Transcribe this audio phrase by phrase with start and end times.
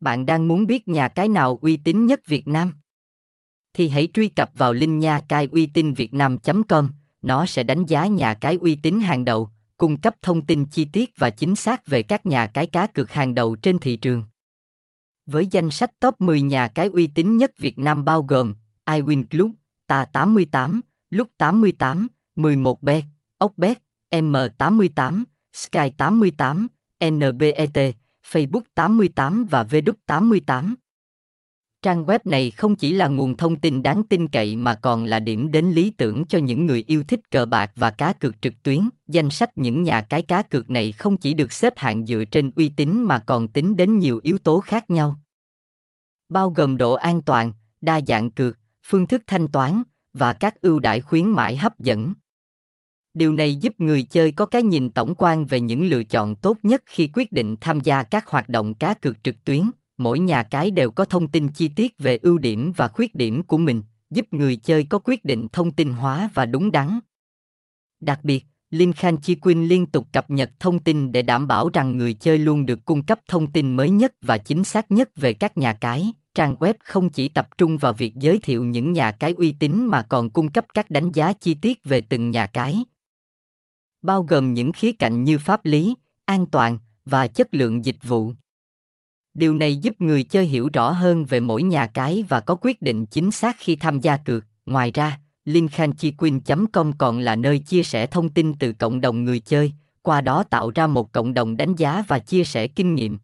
[0.00, 2.72] Bạn đang muốn biết nhà cái nào uy tín nhất Việt Nam?
[3.72, 6.88] Thì hãy truy cập vào link nha cai uy tín việt nam.com,
[7.22, 10.84] nó sẽ đánh giá nhà cái uy tín hàng đầu, cung cấp thông tin chi
[10.84, 14.24] tiết và chính xác về các nhà cái cá cược hàng đầu trên thị trường.
[15.26, 18.54] Với danh sách top 10 nhà cái uy tín nhất Việt Nam bao gồm
[18.86, 19.50] iWin Club,
[19.86, 20.80] Ta 88,
[21.10, 23.02] Lúc 88, 11bet,
[23.38, 23.78] Ocbet,
[24.10, 26.68] M88, Sky 88,
[27.04, 27.96] NBET,
[28.32, 30.74] Facebook 88 và Vduc 88.
[31.82, 35.20] Trang web này không chỉ là nguồn thông tin đáng tin cậy mà còn là
[35.20, 38.54] điểm đến lý tưởng cho những người yêu thích cờ bạc và cá cược trực
[38.62, 38.88] tuyến.
[39.08, 42.50] Danh sách những nhà cái cá cược này không chỉ được xếp hạng dựa trên
[42.56, 45.16] uy tín mà còn tính đến nhiều yếu tố khác nhau.
[46.28, 49.82] Bao gồm độ an toàn, đa dạng cược, phương thức thanh toán
[50.12, 52.14] và các ưu đãi khuyến mãi hấp dẫn.
[53.14, 56.58] Điều này giúp người chơi có cái nhìn tổng quan về những lựa chọn tốt
[56.62, 59.62] nhất khi quyết định tham gia các hoạt động cá cược trực tuyến.
[59.98, 63.42] Mỗi nhà cái đều có thông tin chi tiết về ưu điểm và khuyết điểm
[63.42, 66.98] của mình, giúp người chơi có quyết định thông tin hóa và đúng đắn.
[68.00, 71.70] Đặc biệt, Linh Khan Chi Quyên liên tục cập nhật thông tin để đảm bảo
[71.72, 75.10] rằng người chơi luôn được cung cấp thông tin mới nhất và chính xác nhất
[75.16, 76.12] về các nhà cái.
[76.34, 79.86] Trang web không chỉ tập trung vào việc giới thiệu những nhà cái uy tín
[79.86, 82.84] mà còn cung cấp các đánh giá chi tiết về từng nhà cái,
[84.02, 88.32] bao gồm những khía cạnh như pháp lý, an toàn và chất lượng dịch vụ.
[89.34, 92.82] Điều này giúp người chơi hiểu rõ hơn về mỗi nhà cái và có quyết
[92.82, 94.44] định chính xác khi tham gia cược.
[94.66, 99.72] Ngoài ra, linkhanchiquin.com còn là nơi chia sẻ thông tin từ cộng đồng người chơi,
[100.02, 103.18] qua đó tạo ra một cộng đồng đánh giá và chia sẻ kinh nghiệm.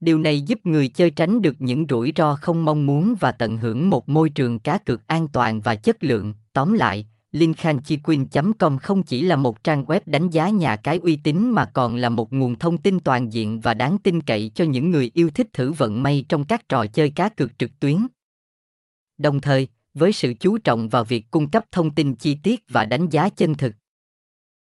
[0.00, 3.56] Điều này giúp người chơi tránh được những rủi ro không mong muốn và tận
[3.56, 6.34] hưởng một môi trường cá cược an toàn và chất lượng.
[6.52, 11.50] Tóm lại, linkhanchiquin.com không chỉ là một trang web đánh giá nhà cái uy tín
[11.50, 14.90] mà còn là một nguồn thông tin toàn diện và đáng tin cậy cho những
[14.90, 18.06] người yêu thích thử vận may trong các trò chơi cá cược trực tuyến.
[19.18, 22.84] Đồng thời, với sự chú trọng vào việc cung cấp thông tin chi tiết và
[22.84, 23.72] đánh giá chân thực,